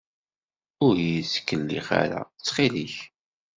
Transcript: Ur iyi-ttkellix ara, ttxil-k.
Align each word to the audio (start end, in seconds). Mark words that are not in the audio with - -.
Ur 0.85 0.95
iyi-ttkellix 0.99 1.87
ara, 2.03 2.21
ttxil-k. 2.27 2.95